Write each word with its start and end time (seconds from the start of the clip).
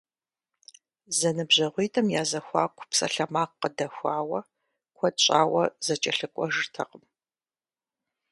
Зэныбжьэгъуитӏым 1.17 2.07
я 2.21 2.23
зэхуаку 2.29 2.87
псалъэмакъ 2.89 3.55
къыдэхуауэ, 3.61 4.39
куэд 4.97 5.15
щӏауэ 5.23 5.63
зэкӏэлъыкӏуэжыртэкъым. 5.85 7.03